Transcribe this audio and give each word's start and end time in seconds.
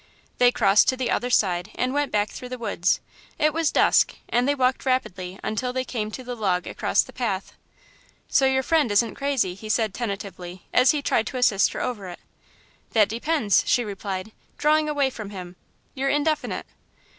They 0.39 0.51
crossed 0.51 0.87
to 0.89 0.97
the 0.97 1.11
other 1.11 1.29
side 1.29 1.69
and 1.75 1.93
went 1.93 2.11
back 2.11 2.31
through 2.31 2.49
the 2.49 2.57
woods. 2.57 2.99
It 3.37 3.53
was 3.53 3.71
dusk, 3.71 4.15
and 4.29 4.47
they 4.47 4.55
walked 4.55 4.83
rapidly 4.83 5.39
until 5.43 5.71
they 5.71 5.83
came 5.85 6.09
to 6.09 6.23
the 6.23 6.33
log 6.33 6.65
across 6.65 7.03
the 7.03 7.13
path. 7.13 7.53
"So 8.27 8.47
your 8.47 8.63
friend 8.63 8.91
isn't 8.91 9.13
crazy," 9.13 9.53
he 9.53 9.69
said 9.69 9.93
tentatively, 9.93 10.63
as 10.73 10.89
he 10.89 11.03
tried 11.03 11.27
to 11.27 11.37
assist 11.37 11.73
her 11.73 11.81
over 11.81 12.07
it. 12.09 12.19
"That 12.93 13.09
depends," 13.09 13.63
she 13.67 13.83
replied, 13.83 14.31
drawing 14.57 14.89
away 14.89 15.11
from 15.11 15.29
him; 15.29 15.55
"you're 15.93 16.09
indefinite." 16.09 16.65